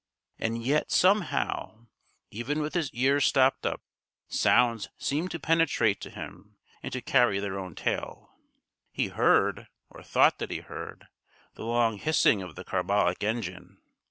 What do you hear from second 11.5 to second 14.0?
the long hissing of the carbolic engine.